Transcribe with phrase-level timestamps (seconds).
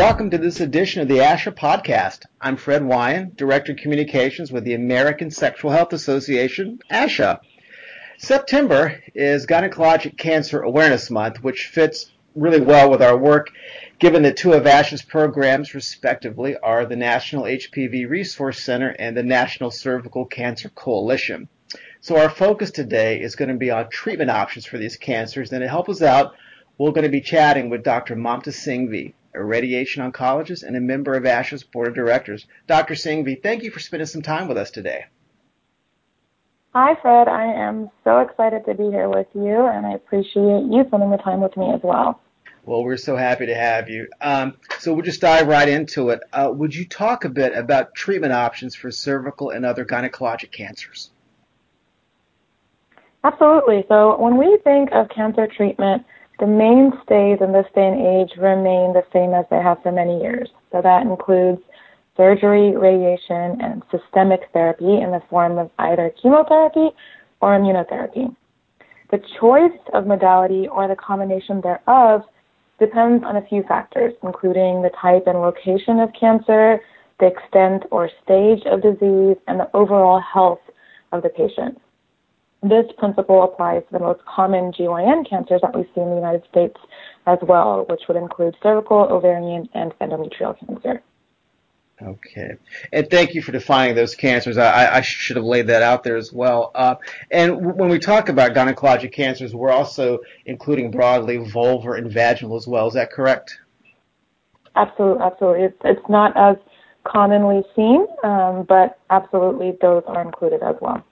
[0.00, 2.24] Welcome to this edition of the ASHA podcast.
[2.40, 7.40] I'm Fred Wyand, Director of Communications with the American Sexual Health Association, ASHA.
[8.16, 13.50] September is Gynecologic Cancer Awareness Month, which fits really well with our work,
[13.98, 19.22] given that two of ASHA's programs, respectively, are the National HPV Resource Center and the
[19.22, 21.46] National Cervical Cancer Coalition.
[22.00, 25.60] So our focus today is going to be on treatment options for these cancers, and
[25.60, 26.36] to help us out,
[26.78, 28.16] we're going to be chatting with Dr.
[28.16, 32.46] Mamta Singhvi, a radiation oncologist and a member of ASHA's board of directors.
[32.66, 32.94] Dr.
[32.94, 35.06] Singhvi, thank you for spending some time with us today.
[36.72, 37.26] Hi, Fred.
[37.26, 41.16] I am so excited to be here with you, and I appreciate you spending the
[41.16, 42.20] time with me as well.
[42.64, 44.06] Well, we're so happy to have you.
[44.20, 46.20] Um, so we'll just dive right into it.
[46.32, 51.10] Uh, would you talk a bit about treatment options for cervical and other gynecologic cancers?
[53.24, 53.84] Absolutely.
[53.88, 56.04] So when we think of cancer treatment,
[56.40, 60.20] the mainstays in this day and age remain the same as they have for many
[60.20, 60.48] years.
[60.72, 61.60] So that includes
[62.16, 66.90] surgery, radiation, and systemic therapy in the form of either chemotherapy
[67.40, 68.34] or immunotherapy.
[69.10, 72.22] The choice of modality or the combination thereof
[72.78, 76.80] depends on a few factors, including the type and location of cancer,
[77.18, 80.60] the extent or stage of disease, and the overall health
[81.12, 81.78] of the patient.
[82.62, 86.44] This principle applies to the most common GYN cancers that we see in the United
[86.50, 86.76] States
[87.26, 91.02] as well, which would include cervical, ovarian, and endometrial cancer.
[92.02, 92.52] Okay.
[92.92, 94.56] And thank you for defining those cancers.
[94.56, 96.70] I, I should have laid that out there as well.
[96.74, 96.94] Uh,
[97.30, 102.66] and when we talk about gynecologic cancers, we're also including broadly vulvar and vaginal as
[102.66, 102.88] well.
[102.88, 103.58] Is that correct?
[104.76, 105.22] Absolutely.
[105.22, 105.64] Absolutely.
[105.64, 106.56] It's, it's not as
[107.04, 111.04] commonly seen, um, but absolutely those are included as well.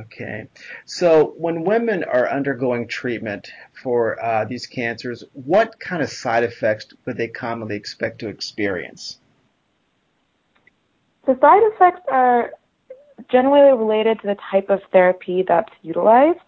[0.00, 0.48] Okay.
[0.86, 3.50] So when women are undergoing treatment
[3.82, 9.18] for uh, these cancers, what kind of side effects would they commonly expect to experience?
[11.26, 12.52] The side effects are
[13.30, 16.40] generally related to the type of therapy that's utilized.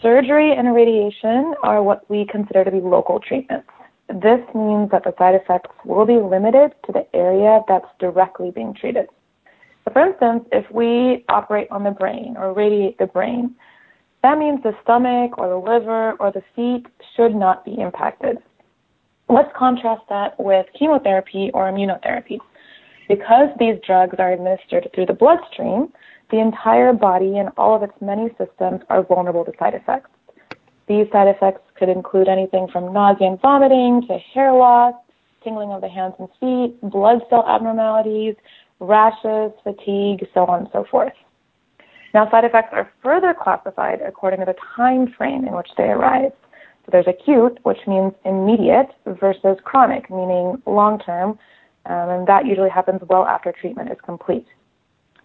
[0.00, 3.68] Surgery and radiation are what we consider to be local treatments.
[4.08, 8.74] This means that the side effects will be limited to the area that's directly being
[8.74, 9.08] treated.
[9.94, 13.54] For instance, if we operate on the brain or radiate the brain,
[14.24, 16.84] that means the stomach or the liver or the feet
[17.14, 18.38] should not be impacted.
[19.28, 22.38] Let's contrast that with chemotherapy or immunotherapy.
[23.08, 25.92] Because these drugs are administered through the bloodstream,
[26.32, 30.10] the entire body and all of its many systems are vulnerable to side effects.
[30.88, 34.94] These side effects could include anything from nausea and vomiting to hair loss,
[35.44, 38.34] tingling of the hands and feet, blood cell abnormalities,
[38.80, 41.12] rashes, fatigue, so on and so forth.
[42.12, 46.32] Now, side effects are further classified according to the time frame in which they arise.
[46.84, 51.38] So there's acute, which means immediate, versus chronic, meaning long term,
[51.86, 54.46] um, and that usually happens well after treatment is complete.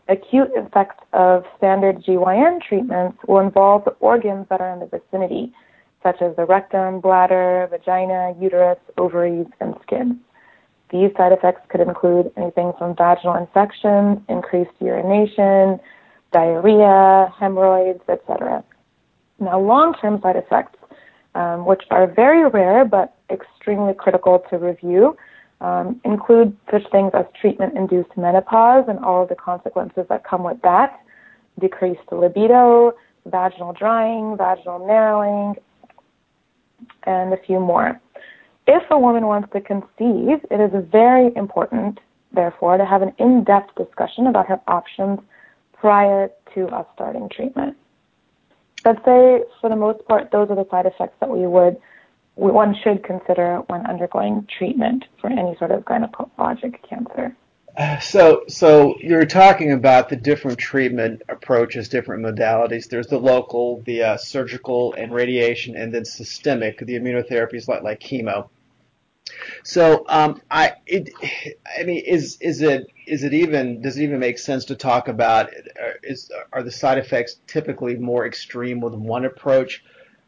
[0.08, 5.54] Acute effects of standard GYN treatments will involve the organs that are in the vicinity,
[6.02, 10.20] such as the rectum, bladder, vagina, uterus, ovaries, and skin.
[10.92, 15.80] These side effects could include anything from vaginal infections, increased urination,
[16.32, 18.64] diarrhea, hemorrhoids, etc.
[19.40, 20.78] Now, long-term side effects,
[21.36, 25.16] um, which are very rare but extremely critical to review,
[25.62, 30.62] um, include such things as treatment-induced menopause and all of the consequences that come with
[30.64, 31.00] that,
[31.60, 32.94] decreased libido,
[33.26, 35.56] vaginal drying, vaginal narrowing,
[37.04, 38.00] and a few more.
[38.72, 42.00] If a woman wants to conceive, it is very important,
[42.32, 45.20] therefore, to have an in-depth discussion about her options
[45.74, 47.76] prior to us starting treatment.
[48.86, 51.82] I'd say, for the most part, those are the side effects that we would
[52.36, 57.36] one should consider when undergoing treatment for any sort of gynecologic cancer.
[58.02, 62.88] So, so you're talking about the different treatment approaches, different modalities.
[62.88, 68.00] There's the local, the uh, surgical and radiation, and then systemic, the immunotherapies like like
[68.00, 68.48] chemo.
[69.64, 71.10] So, um, I, it,
[71.80, 75.08] I mean, is is it is it even does it even make sense to talk
[75.08, 75.48] about?
[75.48, 79.84] Uh, is are the side effects typically more extreme with one approach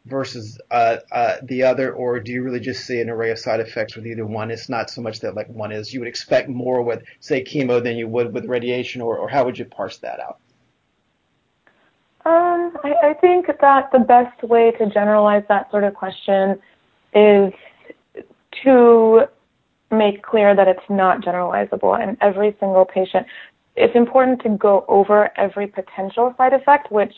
[0.06, 3.60] versus uh, uh, the other, or do you really just see an array of side
[3.60, 4.52] effects with either one?
[4.52, 7.84] It's not so much that like one is you would expect more with say chemo
[7.84, 10.40] than you would with radiation, or, or how would you parse that out?
[12.24, 16.60] Um, I, I think that the best way to generalize that sort of question
[17.16, 17.52] is
[18.64, 19.22] to
[19.92, 23.26] make clear that it's not generalizable and every single patient
[23.76, 27.14] it's important to go over every potential side effect which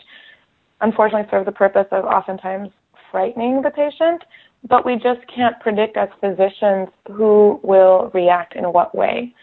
[0.81, 2.69] unfortunately serves the purpose of oftentimes
[3.11, 4.23] frightening the patient
[4.67, 9.33] but we just can't predict as physicians who will react in what way.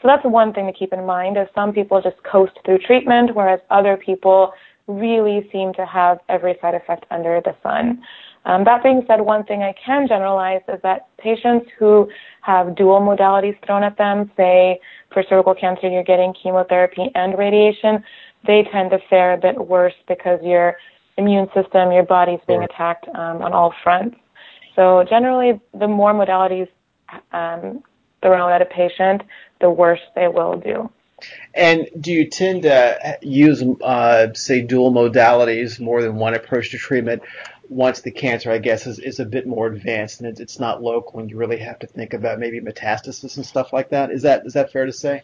[0.00, 3.34] So that's one thing to keep in mind is some people just coast through treatment,
[3.34, 4.52] whereas other people
[4.86, 8.02] really seem to have every side effect under the sun.
[8.46, 12.08] Um, that being said, one thing I can generalize is that patients who
[12.40, 14.80] have dual modalities thrown at them, say
[15.12, 18.02] for cervical cancer you're getting chemotherapy and radiation,
[18.46, 20.76] they tend to fare a bit worse because your
[21.18, 24.16] immune system, your body's being attacked um, on all fronts.
[24.74, 26.68] So generally, the more modalities
[27.32, 27.82] um,
[28.22, 29.22] thrown at a patient,
[29.60, 30.90] the worse they will do.
[31.52, 36.78] And do you tend to use, uh, say, dual modalities, more than one approach to
[36.78, 37.22] treatment,
[37.70, 40.82] once the cancer, I guess, is, is a bit more advanced and it's, it's not
[40.82, 44.10] local, and you really have to think about maybe metastasis and stuff like that?
[44.10, 45.22] Is that is that fair to say?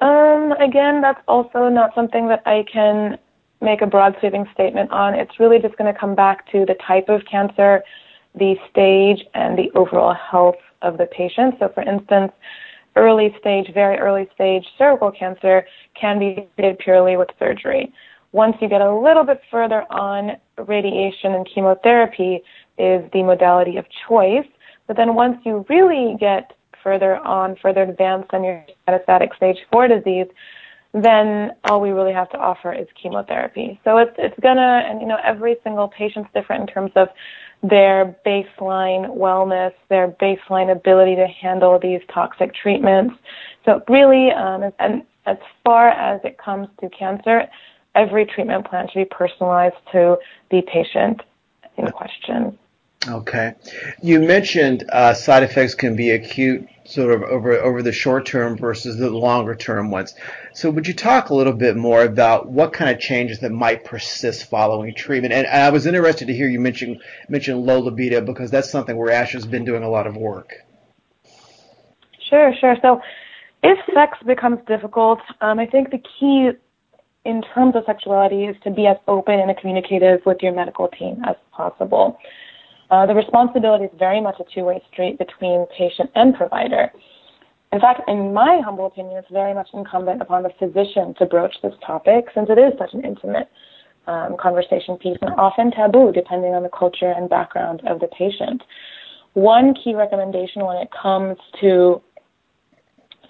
[0.00, 3.18] Um, again, that's also not something that I can
[3.60, 5.14] make a broad sweeping statement on.
[5.14, 7.82] It's really just going to come back to the type of cancer,
[8.34, 11.54] the stage, and the overall health of the patient.
[11.60, 12.32] So, for instance,
[12.96, 15.66] early stage, very early stage cervical cancer
[15.98, 17.92] can be treated purely with surgery.
[18.34, 20.32] Once you get a little bit further on,
[20.66, 22.42] radiation and chemotherapy
[22.78, 24.46] is the modality of choice.
[24.88, 26.52] But then once you really get
[26.82, 30.26] further on, further advanced on your metastatic stage four disease,
[30.92, 33.80] then all we really have to offer is chemotherapy.
[33.84, 37.08] So it's it's gonna and you know every single patient's different in terms of
[37.62, 43.14] their baseline wellness, their baseline ability to handle these toxic treatments.
[43.64, 47.44] So really, um, and as far as it comes to cancer,
[47.94, 50.18] every treatment plan should be personalized to
[50.50, 51.22] the patient
[51.76, 52.58] in question.
[53.06, 53.54] Okay.
[54.02, 58.56] You mentioned uh, side effects can be acute sort of over over the short term
[58.56, 60.14] versus the longer term ones.
[60.54, 63.84] So would you talk a little bit more about what kind of changes that might
[63.84, 65.34] persist following treatment?
[65.34, 69.12] And, I was interested to hear you mention mention low libido because that's something where
[69.12, 70.54] Asha's been doing a lot of work.
[72.30, 72.76] Sure, sure.
[72.80, 73.02] So
[73.62, 76.52] if sex becomes difficult, um, I think the key
[77.24, 81.22] in terms of sexuality is to be as open and communicative with your medical team
[81.26, 82.18] as possible.
[82.90, 86.92] Uh, the responsibility is very much a two-way street between patient and provider.
[87.72, 91.54] In fact, in my humble opinion, it's very much incumbent upon the physician to broach
[91.62, 93.48] this topic since it is such an intimate
[94.06, 98.62] um, conversation piece and often taboo depending on the culture and background of the patient.
[99.32, 102.00] One key recommendation when it comes to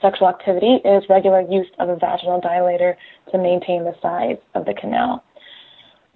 [0.05, 2.95] sexual activity is regular use of a vaginal dilator
[3.33, 5.25] to maintain the size of the canal.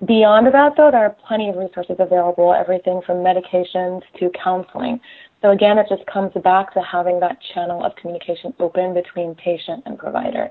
[0.07, 5.01] Beyond that, though, there are plenty of resources available, everything from medications to counseling.
[5.43, 9.83] So again, it just comes back to having that channel of communication open between patient
[9.87, 10.51] and provider.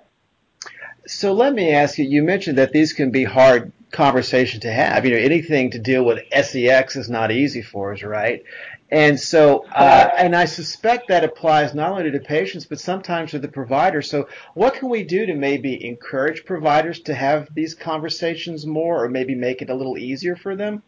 [1.06, 5.06] So let me ask you, you mentioned that these can be hard conversations to have.
[5.06, 8.44] You know, anything to deal with sex is not easy for us, right?
[8.90, 13.40] And so, uh, and I suspect that applies not only to patients, but sometimes to
[13.40, 14.10] the providers.
[14.10, 19.10] So what can we do to maybe encourage providers to have these conversations more or
[19.10, 20.84] maybe make it a little easier for them?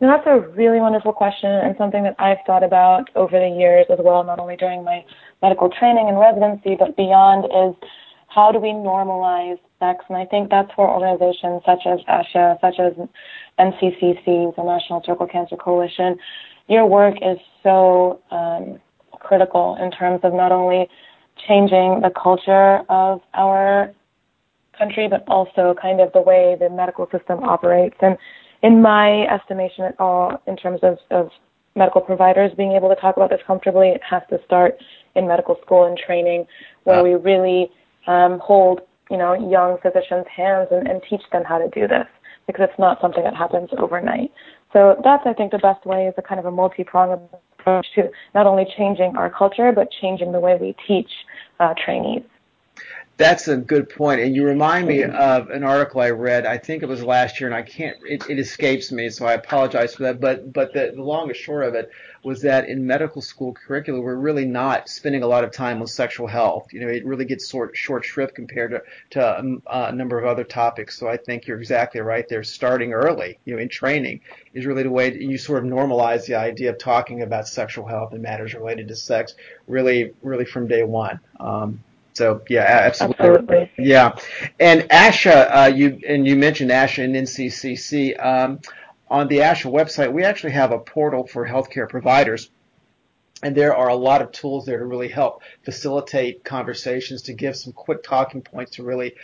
[0.00, 3.86] Now, that's a really wonderful question and something that I've thought about over the years
[3.88, 5.04] as well, not only during my
[5.42, 7.88] medical training and residency, but beyond is
[8.28, 10.04] how do we normalize sex?
[10.08, 12.92] And I think that's where organizations such as ASHA, such as
[13.58, 16.16] NCCC, the National Cervical Cancer Coalition,
[16.68, 18.80] your work is so um,
[19.12, 20.88] critical in terms of not only
[21.46, 23.92] changing the culture of our
[24.78, 27.96] country, but also kind of the way the medical system operates.
[28.00, 28.16] And
[28.62, 31.30] in my estimation at all, in terms of, of
[31.74, 34.76] medical providers being able to talk about this comfortably, it has to start
[35.14, 36.46] in medical school and training
[36.84, 37.70] where we really
[38.06, 38.80] um, hold,
[39.10, 42.06] you know, young physicians' hands and, and teach them how to do this
[42.46, 44.30] because it's not something that happens overnight.
[44.72, 47.20] So that's, I think, the best way is a kind of a multi-pronged
[47.58, 51.10] approach to not only changing our culture, but changing the way we teach
[51.60, 52.22] uh, trainees.
[53.18, 56.44] That's a good point, and you remind me of an article I read.
[56.44, 57.96] I think it was last year, and I can't.
[58.04, 60.20] It, it escapes me, so I apologize for that.
[60.20, 61.90] But but the, the long and short of it
[62.22, 65.86] was that in medical school curricula, we're really not spending a lot of time on
[65.86, 66.74] sexual health.
[66.74, 68.82] You know, it really gets short short shrift compared to
[69.12, 70.98] to um, a number of other topics.
[70.98, 72.44] So I think you're exactly right there.
[72.44, 74.20] Starting early, you know, in training
[74.52, 78.12] is really the way you sort of normalize the idea of talking about sexual health
[78.12, 81.18] and matters related to sex, really really from day one.
[81.40, 81.80] Um,
[82.16, 83.26] so yeah, absolutely.
[83.26, 83.70] absolutely.
[83.78, 84.16] Yeah,
[84.58, 88.24] and ASHA, uh, you and you mentioned ASHA and NCCC.
[88.24, 88.60] Um,
[89.08, 92.50] on the ASHA website, we actually have a portal for healthcare providers.
[93.42, 97.54] And there are a lot of tools there to really help facilitate conversations, to give
[97.54, 99.14] some quick talking points to really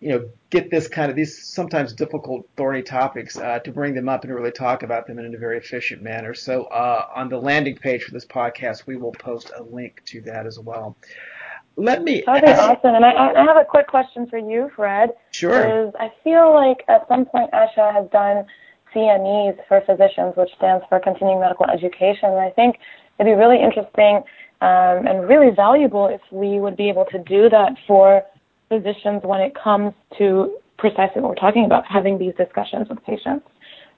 [0.00, 4.10] you know, get this kind of these sometimes difficult, thorny topics uh, to bring them
[4.10, 6.34] up and really talk about them in a very efficient manner.
[6.34, 10.20] So uh, on the landing page for this podcast, we will post a link to
[10.22, 10.96] that as well.
[11.76, 12.22] Let me.
[12.26, 12.94] Okay, awesome.
[12.94, 15.10] And I, I have a quick question for you, Fred.
[15.30, 15.88] Sure.
[15.88, 18.46] Is I feel like at some point ASHA has done
[18.94, 22.30] CMEs for physicians, which stands for Continuing Medical Education.
[22.30, 22.76] And I think
[23.18, 24.22] it'd be really interesting
[24.62, 28.22] um, and really valuable if we would be able to do that for
[28.70, 33.46] physicians when it comes to precisely what we're talking about, having these discussions with patients,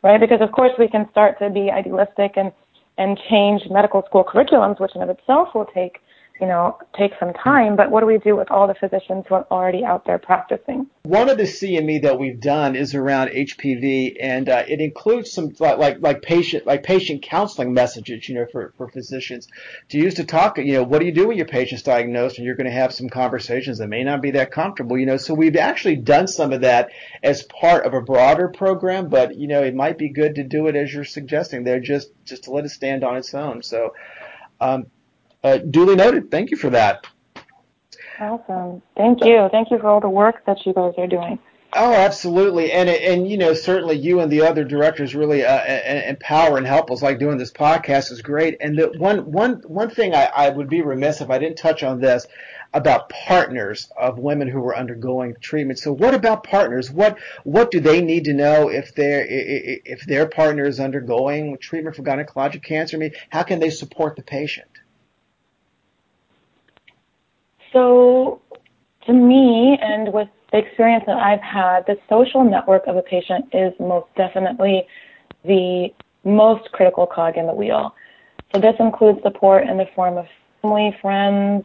[0.03, 0.21] right?
[0.21, 2.53] Because of course we can start to be idealistic and
[2.99, 5.99] and change medical school curriculums, which in of itself will take
[6.41, 9.35] you know, take some time, but what do we do with all the physicians who
[9.35, 10.87] are already out there practicing?
[11.03, 15.53] One of the CME that we've done is around HPV, and uh, it includes some
[15.59, 19.49] like like patient like patient counseling messages, you know, for for physicians
[19.89, 20.59] to use to talk.
[20.59, 22.95] You know, what do you do when your patient's diagnosed, and you're going to have
[22.95, 24.97] some conversations that may not be that comfortable.
[24.97, 26.91] You know, so we've actually done some of that
[27.23, 30.69] as part of a broader program, but you know, it might be good to do
[30.69, 33.63] it as you're suggesting there, just just to let it stand on its own.
[33.63, 33.95] So.
[34.61, 34.87] Um,
[35.45, 36.31] uh, duly noted.
[36.31, 37.07] Thank you for that.
[38.21, 38.83] Awesome.
[38.97, 39.49] Thank you.
[39.53, 41.39] Thank you for all the work that you guys are doing.
[41.75, 45.63] Oh, absolutely, and and you know certainly you and the other directors really uh,
[46.09, 47.03] empower and help us.
[47.03, 48.57] Like doing this podcast is great.
[48.61, 51.83] And the one one one thing I, I would be remiss if I didn't touch
[51.83, 52.27] on this
[52.73, 55.79] about partners of women who are undergoing treatment.
[55.79, 56.91] So what about partners?
[56.91, 61.97] What what do they need to know if their if their partner is undergoing treatment
[61.97, 62.97] for gynecologic cancer?
[62.97, 64.69] I mean, how can they support the patient?
[67.73, 68.41] So,
[69.07, 73.47] to me, and with the experience that I've had, the social network of a patient
[73.53, 74.87] is most definitely
[75.45, 75.89] the
[76.25, 77.95] most critical cog in the wheel.
[78.55, 80.27] So, this includes support in the form of
[80.63, 81.65] family, friends,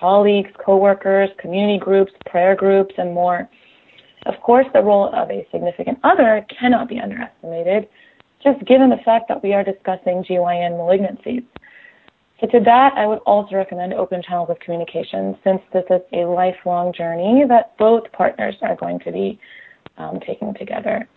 [0.00, 3.48] colleagues, coworkers, community groups, prayer groups, and more.
[4.26, 7.88] Of course, the role of a significant other cannot be underestimated,
[8.42, 11.44] just given the fact that we are discussing GYN malignancies.
[12.44, 16.24] So to that, I would also recommend open channels of communication since this is a
[16.26, 19.38] lifelong journey that both partners are going to be
[19.96, 21.08] um, taking together.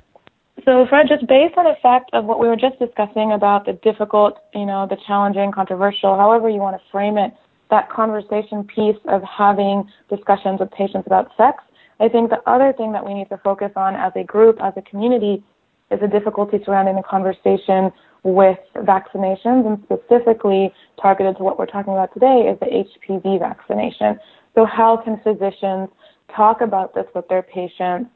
[0.63, 3.74] So Fred, just based on the fact of what we were just discussing about the
[3.84, 7.34] difficult, you know, the challenging, controversial, however you want to frame it,
[7.69, 11.62] that conversation piece of having discussions with patients about sex,
[12.00, 14.74] I think the other thing that we need to focus on as a group, as
[14.77, 15.43] a community,
[15.91, 17.91] is the difficulty surrounding the conversation
[18.24, 24.20] with vaccinations and specifically targeted to what we're talking about today is the HPV vaccination.
[24.56, 25.89] So how can physicians
[26.36, 28.10] talk about this with their patients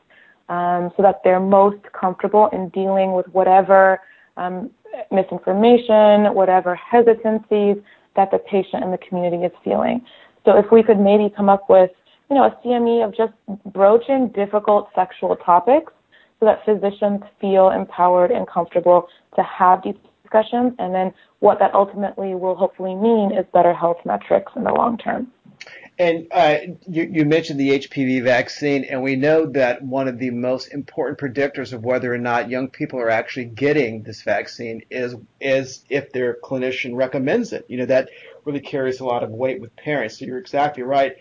[0.50, 4.02] um, so that they're most comfortable in dealing with whatever
[4.36, 4.70] um,
[5.12, 7.78] misinformation, whatever hesitancies
[8.16, 10.02] that the patient and the community is feeling.
[10.44, 11.92] So if we could maybe come up with,
[12.30, 13.34] you know, a CME of just
[13.72, 15.94] broaching difficult sexual topics
[16.42, 20.74] so that physicians feel empowered and comfortable to have these discussions.
[20.80, 24.98] And then what that ultimately will hopefully mean is better health metrics in the long
[24.98, 25.28] term.
[26.00, 26.58] And uh,
[26.88, 31.20] you, you, mentioned the HPV vaccine, and we know that one of the most important
[31.20, 36.12] predictors of whether or not young people are actually getting this vaccine is is if
[36.12, 37.66] their clinician recommends it.
[37.68, 38.10] You know that
[38.46, 40.18] really carries a lot of weight with parents.
[40.18, 41.18] So you're exactly right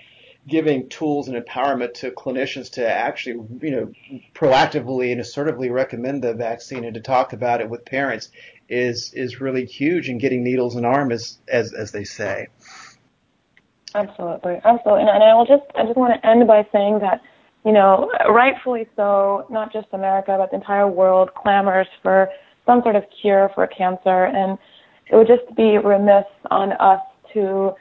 [0.50, 3.92] giving tools and empowerment to clinicians to actually, you know,
[4.34, 8.28] proactively and assertively recommend the vaccine and to talk about it with parents
[8.68, 12.48] is is really huge in getting needles in arm, as as as they say.
[13.94, 17.22] Absolutely, absolutely, and, and I will just I just want to end by saying that
[17.64, 22.28] you know, rightfully so, not just America but the entire world clamors for
[22.66, 24.58] some sort of cure for cancer, and
[25.10, 27.00] it would just be remiss on us
[27.32, 27.74] to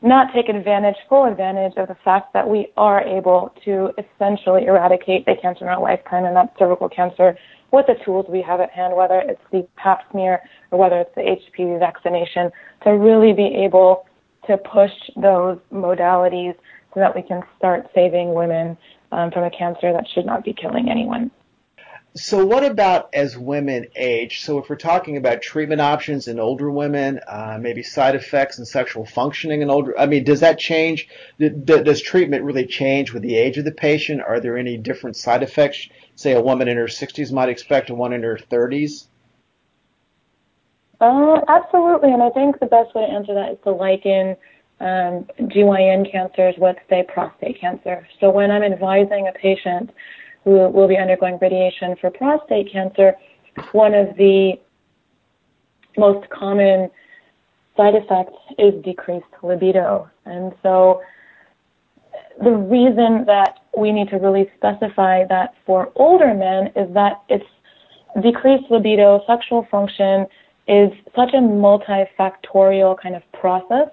[0.00, 5.26] not take advantage, full advantage of the fact that we are able to essentially eradicate
[5.26, 7.36] the cancer in our lifetime, and that's cervical cancer,
[7.72, 10.40] with the tools we have at hand, whether it's the pap smear
[10.70, 12.50] or whether it's the HPV vaccination,
[12.84, 14.06] to really be able
[14.46, 16.54] to push those modalities
[16.94, 18.76] so that we can start saving women
[19.12, 21.30] um, from a cancer that should not be killing anyone.
[22.14, 24.40] So what about as women age?
[24.40, 28.66] So if we're talking about treatment options in older women, uh, maybe side effects and
[28.66, 31.08] sexual functioning in older, I mean, does that change?
[31.38, 34.22] Does treatment really change with the age of the patient?
[34.22, 35.88] Are there any different side effects?
[36.16, 39.06] Say a woman in her 60s might expect a one in her 30s.
[41.00, 44.36] Uh, absolutely, and I think the best way to answer that is to liken
[44.80, 48.06] um, GYN cancers with, say, prostate cancer.
[48.18, 49.90] So when I'm advising a patient
[50.48, 53.14] who will be undergoing radiation for prostate cancer,
[53.72, 54.54] one of the
[55.98, 56.90] most common
[57.76, 60.08] side effects is decreased libido.
[60.24, 61.02] And so
[62.42, 67.44] the reason that we need to really specify that for older men is that it's
[68.22, 70.26] decreased libido, sexual function
[70.66, 73.88] is such a multifactorial kind of process,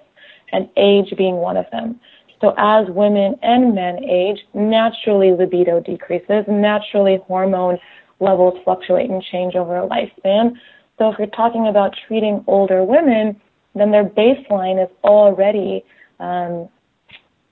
[0.52, 2.00] and age being one of them.
[2.40, 7.78] So as women and men age, naturally libido decreases, naturally hormone
[8.20, 10.54] levels fluctuate and change over a lifespan.
[10.98, 13.40] So if you're talking about treating older women,
[13.74, 15.84] then their baseline is already
[16.20, 16.68] um,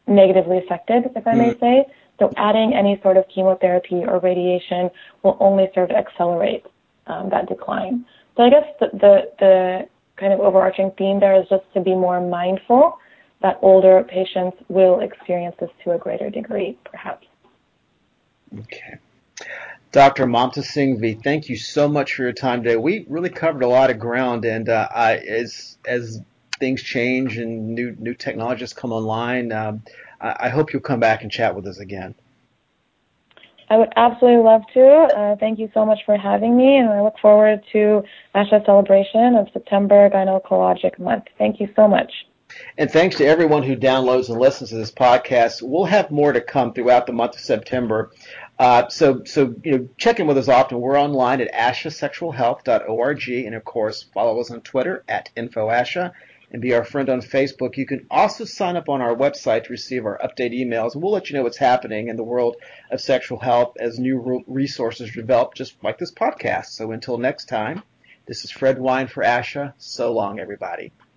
[0.06, 1.60] negatively affected, if I may mm.
[1.60, 1.86] say.
[2.18, 4.90] So adding any sort of chemotherapy or radiation
[5.22, 6.64] will only serve to accelerate
[7.06, 8.06] um, that decline.
[8.36, 11.94] So I guess the, the, the kind of overarching theme there is just to be
[11.94, 12.98] more mindful
[13.44, 17.26] that older patients will experience this to a greater degree, perhaps.
[18.58, 18.96] Okay.
[19.92, 20.24] Dr.
[20.24, 22.76] Mamta thank you so much for your time today.
[22.76, 26.22] We really covered a lot of ground, and uh, I, as as
[26.58, 29.82] things change and new new technologies come online, um,
[30.22, 32.14] I, I, hope you'll come back and chat with us again.
[33.68, 34.86] I would absolutely love to.
[34.86, 38.02] Uh, thank you so much for having me, and I look forward to
[38.34, 41.24] ASHA celebration of September Gynecologic Month.
[41.36, 42.10] Thank you so much.
[42.76, 45.62] And thanks to everyone who downloads and listens to this podcast.
[45.62, 48.10] We'll have more to come throughout the month of September.
[48.58, 50.80] Uh, so, so you know, check in with us often.
[50.80, 56.12] We're online at ashasexualhealth.org, and of course, follow us on Twitter at InfoASHA,
[56.52, 57.76] and be our friend on Facebook.
[57.76, 61.12] You can also sign up on our website to receive our update emails, and we'll
[61.12, 62.56] let you know what's happening in the world
[62.92, 66.66] of sexual health as new resources develop, just like this podcast.
[66.66, 67.82] So, until next time,
[68.26, 69.74] this is Fred Wyand for ASHA.
[69.78, 70.92] So long, everybody.